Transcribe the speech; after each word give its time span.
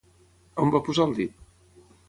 On 0.65 0.73
va 0.77 0.81
posar 0.89 1.07
el 1.11 1.15
dit? 1.21 1.47